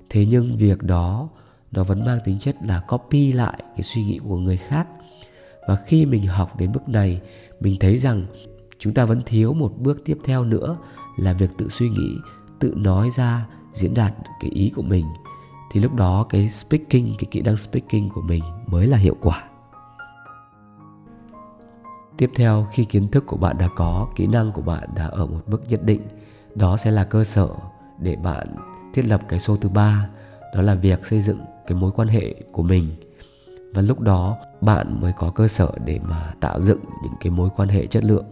Thế 0.09 0.25
nhưng 0.25 0.57
việc 0.57 0.83
đó, 0.83 1.29
nó 1.71 1.83
vẫn 1.83 2.05
mang 2.05 2.19
tính 2.25 2.39
chất 2.39 2.55
là 2.61 2.79
copy 2.79 3.31
lại 3.31 3.63
cái 3.75 3.83
suy 3.83 4.03
nghĩ 4.03 4.19
của 4.23 4.37
người 4.37 4.57
khác. 4.57 4.87
Và 5.67 5.75
khi 5.75 6.05
mình 6.05 6.27
học 6.27 6.59
đến 6.59 6.71
bước 6.71 6.89
này, 6.89 7.21
mình 7.59 7.77
thấy 7.79 7.97
rằng 7.97 8.25
chúng 8.79 8.93
ta 8.93 9.05
vẫn 9.05 9.21
thiếu 9.25 9.53
một 9.53 9.73
bước 9.77 10.05
tiếp 10.05 10.17
theo 10.23 10.43
nữa 10.43 10.77
là 11.17 11.33
việc 11.33 11.49
tự 11.57 11.69
suy 11.69 11.89
nghĩ, 11.89 12.17
tự 12.59 12.73
nói 12.75 13.09
ra, 13.11 13.47
diễn 13.73 13.93
đạt 13.93 14.13
cái 14.39 14.51
ý 14.51 14.71
của 14.75 14.81
mình 14.81 15.05
thì 15.71 15.79
lúc 15.79 15.93
đó 15.93 16.25
cái 16.29 16.49
speaking, 16.49 17.15
cái 17.19 17.27
kỹ 17.31 17.41
năng 17.41 17.57
speaking 17.57 18.09
của 18.09 18.21
mình 18.21 18.43
mới 18.67 18.87
là 18.87 18.97
hiệu 18.97 19.15
quả. 19.21 19.43
Tiếp 22.17 22.31
theo, 22.35 22.67
khi 22.71 22.85
kiến 22.85 23.07
thức 23.07 23.23
của 23.27 23.37
bạn 23.37 23.57
đã 23.57 23.69
có, 23.75 24.07
kỹ 24.15 24.27
năng 24.27 24.51
của 24.51 24.61
bạn 24.61 24.89
đã 24.95 25.05
ở 25.05 25.25
một 25.25 25.41
mức 25.47 25.61
nhất 25.69 25.83
định, 25.83 26.01
đó 26.55 26.77
sẽ 26.77 26.91
là 26.91 27.03
cơ 27.03 27.23
sở 27.23 27.49
để 27.99 28.15
bạn 28.15 28.47
thiết 28.93 29.05
lập 29.05 29.21
cái 29.29 29.39
số 29.39 29.57
thứ 29.57 29.69
ba, 29.69 30.09
đó 30.55 30.61
là 30.61 30.75
việc 30.75 31.05
xây 31.05 31.21
dựng 31.21 31.39
cái 31.67 31.77
mối 31.77 31.91
quan 31.95 32.07
hệ 32.07 32.35
của 32.51 32.63
mình. 32.63 32.95
Và 33.73 33.81
lúc 33.81 33.99
đó, 33.99 34.37
bạn 34.61 35.01
mới 35.01 35.13
có 35.17 35.31
cơ 35.31 35.47
sở 35.47 35.71
để 35.85 35.99
mà 36.03 36.33
tạo 36.39 36.61
dựng 36.61 36.79
những 37.03 37.13
cái 37.19 37.31
mối 37.31 37.49
quan 37.55 37.69
hệ 37.69 37.87
chất 37.87 38.03
lượng. 38.03 38.25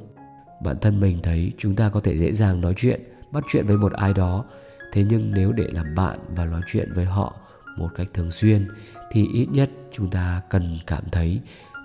Bản 0.63 0.77
thân 0.81 0.99
mình 0.99 1.19
thấy 1.23 1.51
chúng 1.57 1.75
ta 1.75 1.89
có 1.89 1.99
thể 1.99 2.17
dễ 2.17 2.31
dàng 2.31 2.61
nói 2.61 2.73
chuyện, 2.77 3.01
bắt 3.31 3.43
chuyện 3.47 3.67
với 3.67 3.77
một 3.77 3.91
ai 3.91 4.13
đó 4.13 4.45
thế 4.93 5.03
nhưng 5.09 5.31
nếu 5.33 5.51
để 5.51 5.67
làm 5.71 5.95
bạn 5.95 6.19
và 6.35 6.45
nói 6.45 6.61
chuyện 6.67 6.93
với 6.93 7.05
họ 7.05 7.35
một 7.77 7.89
cách 7.95 8.07
thường 8.13 8.31
xuyên, 8.31 8.67
thì 9.11 9.27
ít 9.33 9.47
nhất 9.51 9.69
chúng 9.91 10.09
ta 10.09 10.41
cần 10.49 10.79
cảm 10.87 11.03
thấy 11.11 11.39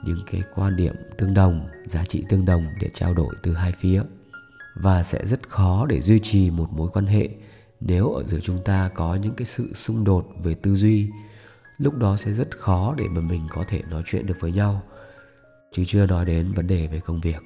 những 0.05 0.23
cái 0.31 0.43
quan 0.55 0.77
điểm 0.77 0.95
tương 1.19 1.35
đồng, 1.35 1.69
giá 1.87 2.05
trị 2.05 2.25
tương 2.29 2.45
đồng 2.45 2.67
để 2.81 2.91
trao 2.95 3.15
đổi 3.15 3.35
từ 3.43 3.55
hai 3.55 3.73
phía. 3.73 4.03
Và 4.75 5.03
sẽ 5.03 5.27
rất 5.27 5.49
khó 5.49 5.87
để 5.87 6.00
duy 6.00 6.19
trì 6.19 6.50
một 6.50 6.73
mối 6.73 6.88
quan 6.93 7.07
hệ 7.07 7.29
nếu 7.81 8.12
ở 8.12 8.25
giữa 8.25 8.41
chúng 8.41 8.65
ta 8.65 8.91
có 8.95 9.15
những 9.15 9.35
cái 9.35 9.47
sự 9.47 9.73
xung 9.75 10.05
đột 10.05 10.27
về 10.43 10.55
tư 10.55 10.77
duy. 10.77 11.11
Lúc 11.79 11.99
đó 11.99 12.17
sẽ 12.17 12.33
rất 12.33 12.59
khó 12.59 12.95
để 12.99 13.05
mà 13.09 13.21
mình 13.21 13.47
có 13.50 13.65
thể 13.69 13.83
nói 13.91 14.03
chuyện 14.07 14.27
được 14.27 14.37
với 14.41 14.53
nhau. 14.53 14.83
Chứ 15.73 15.85
chưa 15.87 16.07
nói 16.07 16.25
đến 16.25 16.53
vấn 16.53 16.67
đề 16.67 16.87
về 16.87 17.00
công 17.00 17.21
việc 17.21 17.43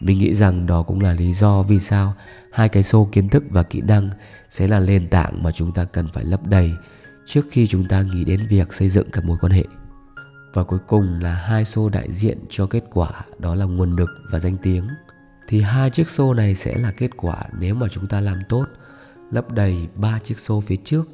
mình 0.00 0.18
nghĩ 0.18 0.34
rằng 0.34 0.66
đó 0.66 0.82
cũng 0.82 1.00
là 1.00 1.12
lý 1.12 1.32
do 1.32 1.62
vì 1.62 1.80
sao 1.80 2.14
hai 2.52 2.68
cái 2.68 2.82
xô 2.82 3.08
kiến 3.12 3.28
thức 3.28 3.44
và 3.50 3.62
kỹ 3.62 3.80
năng 3.80 4.10
sẽ 4.50 4.66
là 4.66 4.80
nền 4.80 5.08
tảng 5.08 5.42
mà 5.42 5.52
chúng 5.52 5.72
ta 5.72 5.84
cần 5.84 6.08
phải 6.12 6.24
lấp 6.24 6.46
đầy 6.46 6.72
trước 7.26 7.46
khi 7.50 7.66
chúng 7.66 7.88
ta 7.88 8.02
nghĩ 8.02 8.24
đến 8.24 8.46
việc 8.48 8.74
xây 8.74 8.88
dựng 8.88 9.10
các 9.10 9.24
mối 9.24 9.36
quan 9.40 9.52
hệ. 9.52 9.64
Và 10.52 10.64
cuối 10.64 10.78
cùng 10.86 11.20
là 11.22 11.34
hai 11.34 11.64
xô 11.64 11.88
đại 11.88 12.12
diện 12.12 12.38
cho 12.50 12.66
kết 12.66 12.84
quả, 12.90 13.10
đó 13.38 13.54
là 13.54 13.64
nguồn 13.64 13.96
lực 13.96 14.10
và 14.30 14.38
danh 14.38 14.56
tiếng. 14.62 14.88
Thì 15.48 15.60
hai 15.60 15.90
chiếc 15.90 16.08
xô 16.08 16.34
này 16.34 16.54
sẽ 16.54 16.78
là 16.78 16.92
kết 16.96 17.10
quả 17.16 17.44
nếu 17.58 17.74
mà 17.74 17.86
chúng 17.88 18.06
ta 18.06 18.20
làm 18.20 18.38
tốt, 18.48 18.66
lấp 19.30 19.52
đầy 19.52 19.88
ba 19.94 20.18
chiếc 20.24 20.40
xô 20.40 20.60
phía 20.60 20.76
trước 20.84 21.08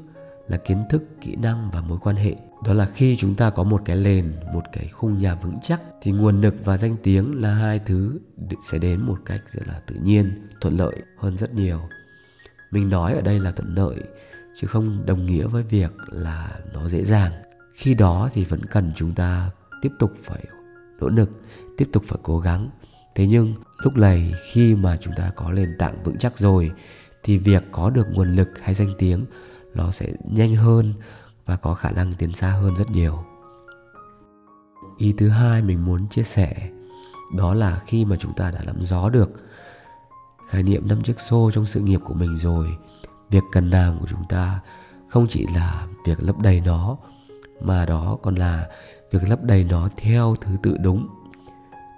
là 0.48 0.56
kiến 0.56 0.84
thức, 0.90 1.02
kỹ 1.20 1.36
năng 1.36 1.70
và 1.70 1.80
mối 1.80 1.98
quan 2.02 2.16
hệ 2.16 2.36
đó 2.66 2.72
là 2.72 2.86
khi 2.86 3.16
chúng 3.16 3.34
ta 3.34 3.50
có 3.50 3.62
một 3.64 3.82
cái 3.84 3.96
nền 3.96 4.32
một 4.54 4.62
cái 4.72 4.88
khung 4.88 5.18
nhà 5.18 5.34
vững 5.34 5.58
chắc, 5.62 5.80
thì 6.02 6.12
nguồn 6.12 6.40
lực 6.40 6.54
và 6.64 6.76
danh 6.76 6.96
tiếng 7.02 7.42
là 7.42 7.54
hai 7.54 7.78
thứ 7.78 8.18
sẽ 8.70 8.78
đến 8.78 9.00
một 9.00 9.18
cách 9.26 9.40
rất 9.52 9.62
là 9.66 9.80
tự 9.86 9.94
nhiên, 10.02 10.48
thuận 10.60 10.76
lợi 10.76 10.94
hơn 11.18 11.36
rất 11.36 11.54
nhiều. 11.54 11.80
Mình 12.70 12.88
nói 12.88 13.12
ở 13.14 13.20
đây 13.20 13.40
là 13.40 13.52
thuận 13.52 13.74
lợi, 13.74 13.96
chứ 14.56 14.66
không 14.66 15.06
đồng 15.06 15.26
nghĩa 15.26 15.46
với 15.46 15.62
việc 15.62 15.92
là 16.08 16.60
nó 16.74 16.88
dễ 16.88 17.04
dàng. 17.04 17.32
Khi 17.74 17.94
đó 17.94 18.30
thì 18.32 18.44
vẫn 18.44 18.64
cần 18.64 18.92
chúng 18.96 19.14
ta 19.14 19.50
tiếp 19.82 19.92
tục 19.98 20.12
phải 20.22 20.44
nỗ 21.00 21.08
lực, 21.08 21.30
tiếp 21.78 21.88
tục 21.92 22.02
phải 22.06 22.18
cố 22.22 22.38
gắng. 22.38 22.70
Thế 23.14 23.26
nhưng, 23.26 23.54
lúc 23.84 23.96
này 23.96 24.32
khi 24.52 24.74
mà 24.74 24.96
chúng 25.00 25.14
ta 25.16 25.30
có 25.36 25.52
nền 25.52 25.76
tảng 25.78 26.02
vững 26.02 26.18
chắc 26.18 26.38
rồi, 26.38 26.70
thì 27.22 27.38
việc 27.38 27.62
có 27.72 27.90
được 27.90 28.06
nguồn 28.12 28.36
lực 28.36 28.48
hay 28.62 28.74
danh 28.74 28.94
tiếng 28.98 29.24
nó 29.74 29.90
sẽ 29.90 30.12
nhanh 30.30 30.54
hơn 30.54 30.94
và 31.46 31.56
có 31.56 31.74
khả 31.74 31.90
năng 31.90 32.12
tiến 32.12 32.34
xa 32.34 32.50
hơn 32.50 32.74
rất 32.74 32.90
nhiều. 32.90 33.24
Ý 34.98 35.14
thứ 35.18 35.28
hai 35.28 35.62
mình 35.62 35.84
muốn 35.84 36.08
chia 36.08 36.22
sẻ, 36.22 36.70
đó 37.36 37.54
là 37.54 37.82
khi 37.86 38.04
mà 38.04 38.16
chúng 38.16 38.34
ta 38.34 38.50
đã 38.50 38.60
nắm 38.66 38.82
rõ 38.82 39.08
được 39.08 39.30
khái 40.48 40.62
niệm 40.62 40.88
năm 40.88 41.02
chiếc 41.02 41.20
xô 41.20 41.50
trong 41.54 41.66
sự 41.66 41.80
nghiệp 41.80 42.00
của 42.04 42.14
mình 42.14 42.36
rồi, 42.36 42.76
việc 43.30 43.42
cần 43.52 43.70
làm 43.70 43.98
của 43.98 44.06
chúng 44.06 44.24
ta 44.28 44.60
không 45.08 45.26
chỉ 45.30 45.46
là 45.54 45.86
việc 46.06 46.22
lấp 46.22 46.38
đầy 46.38 46.60
nó, 46.60 46.96
mà 47.60 47.86
đó 47.86 48.18
còn 48.22 48.34
là 48.34 48.68
việc 49.10 49.28
lấp 49.28 49.42
đầy 49.42 49.64
nó 49.64 49.88
theo 49.96 50.34
thứ 50.40 50.56
tự 50.62 50.76
đúng. 50.82 51.08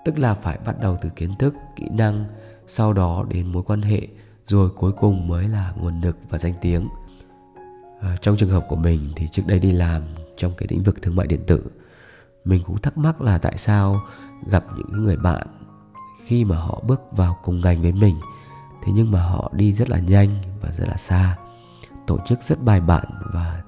Tức 0.05 0.19
là 0.19 0.35
phải 0.35 0.59
bắt 0.65 0.81
đầu 0.81 0.99
từ 1.03 1.09
kiến 1.09 1.35
thức, 1.39 1.55
kỹ 1.77 1.89
năng, 1.93 2.25
sau 2.67 2.93
đó 2.93 3.25
đến 3.29 3.53
mối 3.53 3.63
quan 3.63 3.83
hệ, 3.83 4.09
rồi 4.47 4.71
cuối 4.71 4.93
cùng 4.93 5.29
mới 5.29 5.49
là 5.49 5.73
nguồn 5.77 6.01
lực 6.01 6.17
và 6.29 6.39
danh 6.39 6.55
tiếng 6.61 6.89
à, 8.05 8.17
trong 8.23 8.37
trường 8.37 8.51
hợp 8.51 8.65
của 8.69 8.77
mình 8.77 9.13
thì 9.17 9.29
trước 9.29 9.43
đây 9.47 9.59
đi 9.59 9.71
làm 9.71 10.03
trong 10.37 10.53
cái 10.57 10.67
lĩnh 10.71 10.83
vực 10.83 11.03
thương 11.03 11.17
mại 11.17 11.27
điện 11.27 11.41
tử 11.47 11.63
mình 12.45 12.63
cũng 12.67 12.79
thắc 12.79 12.99
mắc 12.99 13.21
là 13.21 13.39
tại 13.39 13.57
sao 13.57 14.01
gặp 14.51 14.65
những 14.77 15.05
người 15.05 15.17
bạn 15.17 15.47
khi 16.27 16.45
mà 16.45 16.57
họ 16.57 16.83
bước 16.87 17.01
vào 17.13 17.37
cùng 17.43 17.61
ngành 17.61 17.83
với 17.83 17.93
mình 17.93 18.17
thế 18.83 18.93
nhưng 18.95 19.11
mà 19.11 19.23
họ 19.23 19.53
đi 19.55 19.73
rất 19.73 19.91
là 19.91 19.99
nhanh 19.99 20.31
và 20.61 20.71
rất 20.73 20.89
là 20.89 20.97
xa 20.97 21.37
tổ 22.07 22.19
chức 22.27 22.43
rất 22.43 22.63
bài 22.63 22.81
bản 22.81 23.05
và 23.33 23.63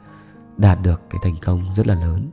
đạt 0.57 0.79
được 0.83 1.01
cái 1.11 1.21
thành 1.23 1.37
công 1.45 1.75
rất 1.77 1.87
là 1.87 1.95
lớn. 1.95 2.31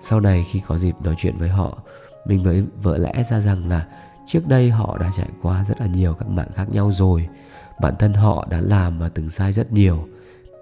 Sau 0.00 0.20
này 0.20 0.44
khi 0.44 0.62
có 0.66 0.78
dịp 0.78 0.94
nói 1.02 1.14
chuyện 1.18 1.36
với 1.38 1.48
họ 1.48 1.78
mình 2.26 2.42
mới 2.42 2.64
vỡ 2.82 2.98
lẽ 2.98 3.24
ra 3.30 3.40
rằng 3.40 3.68
là 3.68 3.86
trước 4.26 4.46
đây 4.46 4.70
họ 4.70 4.98
đã 4.98 5.10
trải 5.16 5.28
qua 5.42 5.64
rất 5.64 5.80
là 5.80 5.86
nhiều 5.86 6.14
các 6.14 6.28
mạng 6.28 6.48
khác 6.54 6.68
nhau 6.72 6.92
rồi 6.92 7.28
bản 7.80 7.94
thân 7.98 8.14
họ 8.14 8.46
đã 8.50 8.60
làm 8.60 8.98
và 8.98 9.08
từng 9.08 9.30
sai 9.30 9.52
rất 9.52 9.72
nhiều 9.72 10.08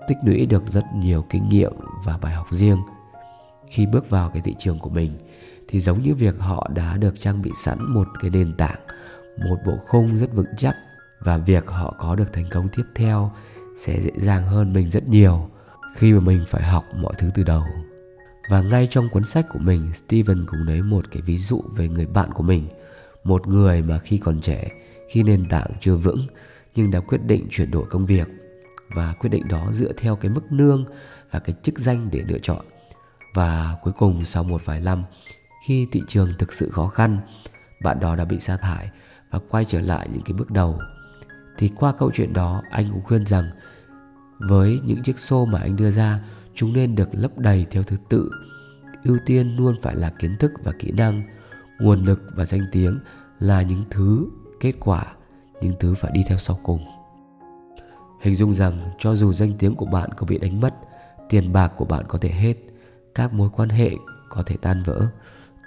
tích 0.09 0.19
lũy 0.25 0.47
được 0.47 0.73
rất 0.73 0.85
nhiều 0.95 1.25
kinh 1.31 1.49
nghiệm 1.49 1.73
và 2.05 2.19
bài 2.19 2.35
học 2.35 2.47
riêng. 2.51 2.79
Khi 3.69 3.87
bước 3.87 4.11
vào 4.11 4.31
cái 4.31 4.43
thị 4.43 4.55
trường 4.59 4.79
của 4.79 4.91
mình, 4.91 5.19
thì 5.69 5.81
giống 5.81 6.03
như 6.03 6.15
việc 6.15 6.39
họ 6.39 6.71
đã 6.75 6.97
được 6.97 7.21
trang 7.21 7.43
bị 7.43 7.51
sẵn 7.57 7.79
một 7.95 8.09
cái 8.21 8.31
nền 8.31 8.55
tảng, 8.55 8.81
một 9.49 9.57
bộ 9.67 9.79
khung 9.87 10.19
rất 10.19 10.33
vững 10.33 10.55
chắc 10.59 10.77
và 11.21 11.37
việc 11.37 11.67
họ 11.67 11.95
có 11.99 12.15
được 12.15 12.33
thành 12.33 12.47
công 12.51 12.69
tiếp 12.69 12.85
theo 12.95 13.33
sẽ 13.77 14.01
dễ 14.01 14.13
dàng 14.17 14.47
hơn 14.47 14.73
mình 14.73 14.91
rất 14.91 15.09
nhiều 15.09 15.51
khi 15.95 16.13
mà 16.13 16.21
mình 16.21 16.45
phải 16.49 16.63
học 16.63 16.85
mọi 16.97 17.13
thứ 17.19 17.31
từ 17.35 17.43
đầu. 17.43 17.63
Và 18.51 18.63
ngay 18.63 18.87
trong 18.91 19.09
cuốn 19.09 19.25
sách 19.25 19.47
của 19.53 19.59
mình, 19.59 19.93
Steven 19.93 20.47
cũng 20.47 20.67
lấy 20.67 20.83
một 20.83 21.11
cái 21.11 21.23
ví 21.23 21.39
dụ 21.39 21.63
về 21.77 21.89
người 21.89 22.07
bạn 22.07 22.33
của 22.33 22.43
mình, 22.43 22.69
một 23.25 23.49
người 23.49 23.83
mà 23.83 23.99
khi 23.99 24.19
còn 24.19 24.41
trẻ, 24.41 24.69
khi 25.09 25.23
nền 25.23 25.49
tảng 25.49 25.71
chưa 25.81 25.97
vững 25.97 26.27
nhưng 26.75 26.91
đã 26.91 27.01
quyết 27.01 27.19
định 27.27 27.47
chuyển 27.51 27.71
đổi 27.71 27.85
công 27.91 28.07
việc 28.07 28.29
và 28.89 29.13
quyết 29.13 29.31
định 29.31 29.49
đó 29.49 29.73
dựa 29.73 29.93
theo 29.93 30.17
cái 30.17 30.31
mức 30.31 30.45
lương 30.51 30.85
và 31.31 31.39
cái 31.39 31.55
chức 31.63 31.79
danh 31.79 32.09
để 32.13 32.25
lựa 32.29 32.39
chọn. 32.39 32.65
Và 33.35 33.77
cuối 33.83 33.93
cùng 33.99 34.25
sau 34.25 34.45
một 34.45 34.65
vài 34.65 34.81
năm, 34.81 35.05
khi 35.67 35.89
thị 35.93 36.03
trường 36.09 36.33
thực 36.39 36.53
sự 36.53 36.71
khó 36.71 36.89
khăn, 36.89 37.19
bạn 37.83 38.01
đó 38.01 38.17
đã 38.17 38.25
bị 38.25 38.41
sa 38.41 38.57
thải 38.57 38.91
và 39.31 39.39
quay 39.49 39.65
trở 39.65 39.81
lại 39.81 40.09
những 40.13 40.23
cái 40.23 40.33
bước 40.33 40.51
đầu. 40.51 40.79
Thì 41.59 41.71
qua 41.77 41.93
câu 41.93 42.11
chuyện 42.15 42.33
đó, 42.33 42.63
anh 42.71 42.91
cũng 42.91 43.03
khuyên 43.03 43.27
rằng 43.27 43.51
với 44.39 44.81
những 44.85 45.03
chiếc 45.03 45.19
xô 45.19 45.45
mà 45.45 45.61
anh 45.61 45.77
đưa 45.77 45.91
ra, 45.91 46.21
chúng 46.55 46.73
nên 46.73 46.95
được 46.95 47.09
lấp 47.13 47.39
đầy 47.39 47.67
theo 47.71 47.83
thứ 47.83 47.97
tự. 48.09 48.31
Ưu 49.05 49.19
tiên 49.27 49.57
luôn 49.57 49.77
phải 49.83 49.97
là 49.97 50.11
kiến 50.11 50.37
thức 50.39 50.53
và 50.65 50.73
kỹ 50.79 50.93
năng, 50.93 51.23
nguồn 51.79 52.05
lực 52.05 52.23
và 52.35 52.45
danh 52.45 52.67
tiếng 52.73 52.99
là 53.39 53.63
những 53.63 53.85
thứ 53.91 54.27
kết 54.61 54.73
quả, 54.81 55.15
những 55.61 55.75
thứ 55.81 55.95
phải 55.95 56.11
đi 56.15 56.25
theo 56.29 56.39
sau 56.39 56.59
cùng 56.63 56.94
hình 58.25 58.35
dung 58.35 58.55
rằng 58.55 58.91
cho 58.99 59.15
dù 59.15 59.33
danh 59.33 59.53
tiếng 59.59 59.75
của 59.75 59.87
bạn 59.87 60.11
có 60.17 60.27
bị 60.27 60.39
đánh 60.39 60.61
mất, 60.61 60.75
tiền 61.29 61.53
bạc 61.53 61.73
của 61.77 61.85
bạn 61.85 62.05
có 62.09 62.19
thể 62.19 62.29
hết, 62.29 62.55
các 63.15 63.33
mối 63.33 63.49
quan 63.53 63.69
hệ 63.69 63.91
có 64.29 64.43
thể 64.43 64.57
tan 64.63 64.83
vỡ, 64.83 65.07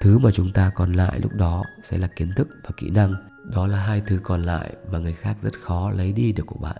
thứ 0.01 0.17
mà 0.17 0.31
chúng 0.31 0.53
ta 0.53 0.71
còn 0.75 0.93
lại 0.93 1.19
lúc 1.19 1.33
đó 1.33 1.63
sẽ 1.83 1.97
là 1.97 2.07
kiến 2.07 2.31
thức 2.35 2.47
và 2.63 2.69
kỹ 2.77 2.89
năng. 2.89 3.15
Đó 3.53 3.67
là 3.67 3.79
hai 3.79 4.01
thứ 4.07 4.19
còn 4.23 4.43
lại 4.43 4.73
mà 4.91 4.99
người 4.99 5.13
khác 5.13 5.37
rất 5.41 5.59
khó 5.59 5.91
lấy 5.91 6.13
đi 6.13 6.31
được 6.31 6.43
của 6.47 6.59
bạn. 6.59 6.77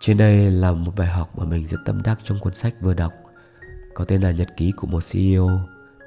Trên 0.00 0.16
đây 0.16 0.50
là 0.50 0.72
một 0.72 0.92
bài 0.96 1.08
học 1.08 1.38
mà 1.38 1.44
mình 1.44 1.66
rất 1.66 1.78
tâm 1.84 2.02
đắc 2.02 2.18
trong 2.24 2.38
cuốn 2.38 2.54
sách 2.54 2.74
vừa 2.80 2.94
đọc. 2.94 3.12
Có 3.94 4.04
tên 4.04 4.20
là 4.20 4.30
nhật 4.30 4.48
ký 4.56 4.72
của 4.76 4.86
một 4.86 5.02
ceo 5.12 5.60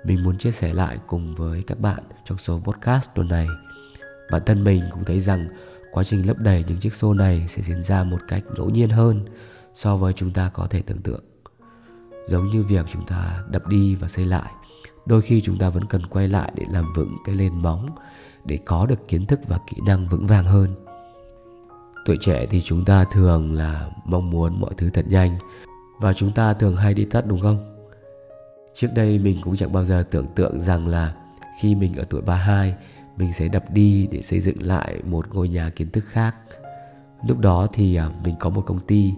mình 0.03 0.23
muốn 0.23 0.37
chia 0.37 0.51
sẻ 0.51 0.73
lại 0.73 0.99
cùng 1.07 1.35
với 1.35 1.63
các 1.67 1.79
bạn 1.79 2.03
trong 2.25 2.37
số 2.37 2.59
podcast 2.59 3.09
tuần 3.15 3.27
này. 3.27 3.47
Bản 4.31 4.41
thân 4.45 4.63
mình 4.63 4.83
cũng 4.91 5.03
thấy 5.03 5.19
rằng 5.19 5.47
quá 5.95 6.03
trình 6.03 6.27
lấp 6.27 6.39
đầy 6.39 6.63
những 6.67 6.77
chiếc 6.77 6.93
xô 6.93 7.13
này 7.13 7.45
sẽ 7.47 7.61
diễn 7.61 7.81
ra 7.81 8.03
một 8.03 8.17
cách 8.27 8.43
ngẫu 8.55 8.69
nhiên 8.69 8.89
hơn 8.89 9.25
so 9.73 9.97
với 9.97 10.13
chúng 10.13 10.31
ta 10.31 10.49
có 10.53 10.67
thể 10.67 10.81
tưởng 10.81 11.01
tượng. 11.01 11.23
Giống 12.27 12.49
như 12.49 12.63
việc 12.63 12.85
chúng 12.93 13.05
ta 13.05 13.43
đập 13.51 13.67
đi 13.67 13.95
và 13.95 14.07
xây 14.07 14.25
lại, 14.25 14.51
đôi 15.05 15.21
khi 15.21 15.41
chúng 15.41 15.57
ta 15.57 15.69
vẫn 15.69 15.85
cần 15.85 16.05
quay 16.05 16.27
lại 16.27 16.51
để 16.55 16.65
làm 16.71 16.93
vững 16.93 17.17
cái 17.25 17.35
nền 17.35 17.61
móng 17.61 17.89
để 18.45 18.59
có 18.65 18.85
được 18.85 19.07
kiến 19.07 19.25
thức 19.25 19.39
và 19.47 19.59
kỹ 19.67 19.77
năng 19.85 20.07
vững 20.07 20.27
vàng 20.27 20.45
hơn. 20.45 20.75
Tuổi 22.05 22.17
trẻ 22.21 22.45
thì 22.49 22.61
chúng 22.61 22.85
ta 22.85 23.05
thường 23.11 23.53
là 23.53 23.89
mong 24.05 24.29
muốn 24.29 24.61
mọi 24.61 24.71
thứ 24.77 24.89
thật 24.89 25.05
nhanh 25.07 25.37
và 25.99 26.13
chúng 26.13 26.31
ta 26.31 26.53
thường 26.53 26.75
hay 26.75 26.93
đi 26.93 27.05
tắt, 27.05 27.25
đúng 27.27 27.41
không? 27.41 27.75
Trước 28.73 28.89
đây 28.95 29.19
mình 29.19 29.37
cũng 29.43 29.55
chẳng 29.55 29.73
bao 29.73 29.83
giờ 29.83 30.03
tưởng 30.11 30.27
tượng 30.35 30.61
rằng 30.61 30.87
là 30.87 31.15
khi 31.61 31.75
mình 31.75 31.95
ở 31.95 32.03
tuổi 32.09 32.21
32 32.21 32.75
mình 33.17 33.33
sẽ 33.33 33.47
đập 33.47 33.63
đi 33.71 34.07
để 34.11 34.21
xây 34.21 34.39
dựng 34.39 34.63
lại 34.63 35.01
một 35.05 35.33
ngôi 35.33 35.49
nhà 35.49 35.69
kiến 35.69 35.89
thức 35.89 36.03
khác. 36.07 36.35
Lúc 37.27 37.39
đó 37.39 37.67
thì 37.73 37.95
à, 37.95 38.09
mình 38.23 38.35
có 38.39 38.49
một 38.49 38.63
công 38.65 38.79
ty, 38.79 39.13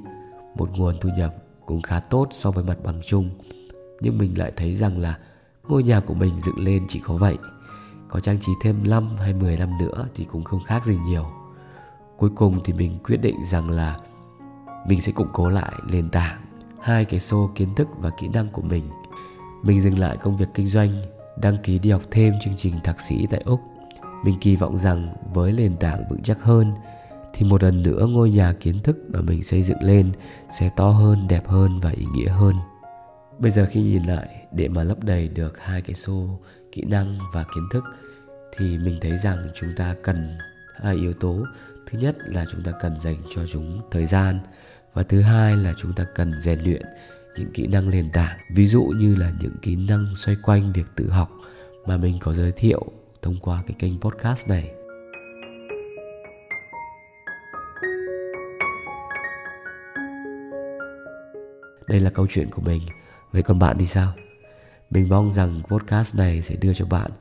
một 0.56 0.70
nguồn 0.78 0.98
thu 1.02 1.10
nhập 1.18 1.36
cũng 1.66 1.82
khá 1.82 2.00
tốt 2.00 2.28
so 2.32 2.52
với 2.52 2.64
mặt 2.64 2.78
bằng 2.84 3.02
chung. 3.06 3.30
Nhưng 4.02 4.18
mình 4.18 4.38
lại 4.38 4.52
thấy 4.56 4.76
rằng 4.76 4.98
là 4.98 5.18
ngôi 5.68 5.84
nhà 5.84 6.00
của 6.00 6.14
mình 6.14 6.42
dựng 6.42 6.60
lên 6.60 6.86
chỉ 6.90 7.00
có 7.00 7.18
vậy, 7.18 7.38
có 8.08 8.20
trang 8.20 8.40
trí 8.40 8.52
thêm 8.62 8.90
5 8.90 9.18
hay 9.18 9.34
10 9.34 9.58
năm 9.58 9.78
nữa 9.78 10.08
thì 10.16 10.26
cũng 10.26 10.44
không 10.44 10.64
khác 10.64 10.86
gì 10.86 10.98
nhiều. 10.98 11.26
Cuối 12.18 12.30
cùng 12.36 12.60
thì 12.64 12.74
mình 12.74 13.00
quyết 13.04 13.18
định 13.18 13.46
rằng 13.46 13.70
là 13.70 13.98
mình 14.88 15.02
sẽ 15.02 15.12
củng 15.12 15.28
cố 15.34 15.50
lại 15.50 15.74
nền 15.92 16.10
tảng, 16.10 16.42
hai 16.82 17.06
cái 17.06 17.20
xô 17.20 17.50
kiến 17.56 17.76
thức 17.76 17.88
và 18.00 18.10
kỹ 18.10 18.28
năng 18.28 18.50
của 18.50 18.62
mình. 18.62 18.90
Mình 19.64 19.82
dừng 19.82 20.00
lại 20.00 20.18
công 20.18 20.38
việc 20.38 20.50
kinh 20.54 20.68
doanh, 20.68 21.02
đăng 21.42 21.58
ký 21.64 21.80
đi 21.80 21.92
học 21.92 22.02
thêm 22.12 22.34
chương 22.44 22.54
trình 22.58 22.74
thạc 22.84 23.02
sĩ 23.02 23.28
tại 23.30 23.42
úc 23.46 23.60
mình 24.24 24.40
kỳ 24.42 24.56
vọng 24.56 24.78
rằng 24.78 25.14
với 25.34 25.52
nền 25.52 25.78
tảng 25.78 26.04
vững 26.10 26.24
chắc 26.24 26.44
hơn 26.44 26.74
thì 27.34 27.46
một 27.46 27.64
lần 27.64 27.84
nữa 27.84 28.08
ngôi 28.10 28.30
nhà 28.30 28.54
kiến 28.60 28.80
thức 28.84 28.98
mà 29.14 29.22
mình 29.22 29.44
xây 29.44 29.64
dựng 29.64 29.82
lên 29.82 30.12
sẽ 30.60 30.70
to 30.76 30.90
hơn, 30.90 31.28
đẹp 31.28 31.48
hơn 31.48 31.80
và 31.80 31.90
ý 31.90 32.06
nghĩa 32.16 32.30
hơn. 32.30 32.56
Bây 33.40 33.52
giờ 33.52 33.68
khi 33.72 33.82
nhìn 33.82 34.04
lại, 34.04 34.28
để 34.52 34.68
mà 34.68 34.84
lấp 34.84 35.04
đầy 35.04 35.28
được 35.28 35.60
hai 35.60 35.82
cái 35.82 35.94
xô 35.94 36.40
kỹ 36.72 36.84
năng 36.88 37.20
và 37.34 37.44
kiến 37.56 37.64
thức 37.72 37.84
thì 38.58 38.78
mình 38.78 38.98
thấy 39.02 39.18
rằng 39.18 39.48
chúng 39.56 39.70
ta 39.76 39.96
cần 40.04 40.38
hai 40.82 40.96
yếu 40.96 41.14
tố. 41.14 41.46
Thứ 41.92 42.00
nhất 42.00 42.16
là 42.26 42.46
chúng 42.52 42.64
ta 42.64 42.72
cần 42.82 43.00
dành 43.00 43.18
cho 43.36 43.42
chúng 43.52 43.82
thời 43.92 44.06
gian 44.06 44.40
và 44.94 45.04
thứ 45.04 45.22
hai 45.22 45.58
là 45.58 45.74
chúng 45.78 45.94
ta 45.94 46.06
cần 46.16 46.42
rèn 46.42 46.60
luyện 46.60 46.82
những 47.38 47.52
kỹ 47.54 47.68
năng 47.68 47.90
nền 47.90 48.10
tảng. 48.12 48.38
Ví 48.56 48.68
dụ 48.68 48.84
như 48.84 49.16
là 49.16 49.32
những 49.42 49.56
kỹ 49.62 49.76
năng 49.76 50.16
xoay 50.16 50.38
quanh 50.44 50.74
việc 50.74 50.86
tự 50.96 51.10
học 51.10 51.30
mà 51.86 51.98
mình 51.98 52.18
có 52.20 52.34
giới 52.34 52.52
thiệu 52.52 52.86
thông 53.28 53.40
qua 53.42 53.64
cái 53.68 53.76
kênh 53.80 54.00
podcast 54.02 54.48
này. 54.48 54.72
Đây 61.88 62.00
là 62.00 62.10
câu 62.10 62.28
chuyện 62.30 62.50
của 62.50 62.62
mình. 62.62 62.82
Với 63.32 63.44
còn 63.44 63.60
bạn 63.60 63.78
thì 63.80 63.88
sao? 63.88 64.14
Mình 64.90 65.10
mong 65.10 65.32
rằng 65.32 65.62
podcast 65.68 66.16
này 66.16 66.42
sẽ 66.42 66.56
đưa 66.56 66.74
cho 66.74 66.86
bạn 66.86 67.12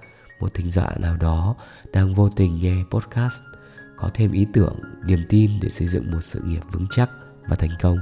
một 0.41 0.55
thính 0.55 0.71
giả 0.71 0.89
nào 0.99 1.17
đó 1.17 1.55
đang 1.93 2.15
vô 2.15 2.29
tình 2.29 2.61
nghe 2.61 2.77
podcast, 2.91 3.43
có 3.97 4.11
thêm 4.15 4.33
ý 4.33 4.47
tưởng, 4.53 4.81
niềm 5.07 5.21
tin 5.29 5.51
để 5.63 5.69
xây 5.69 5.87
dựng 5.87 6.11
một 6.11 6.21
sự 6.21 6.43
nghiệp 6.43 6.63
vững 6.73 6.87
chắc 6.91 7.11
và 7.49 7.57
thành 7.57 7.77
công. 7.83 7.99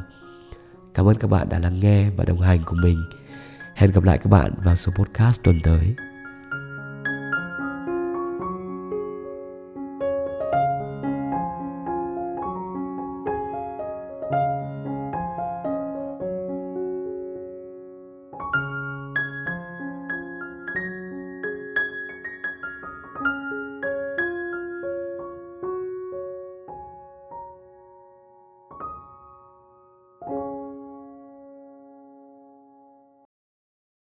Cảm 0.95 1.09
ơn 1.09 1.19
các 1.19 1.31
bạn 1.31 1.49
đã 1.49 1.59
lắng 1.59 1.81
nghe 1.81 2.11
và 2.11 2.25
đồng 2.25 2.41
hành 2.41 2.63
cùng 2.65 2.81
mình. 2.81 3.05
Hẹn 3.75 3.91
gặp 3.91 4.05
lại 4.05 4.19
các 4.19 4.29
bạn 4.29 4.53
vào 4.65 4.77
số 4.77 4.93
podcast 4.97 5.43
tuần 5.43 5.61
tới. 5.63 5.95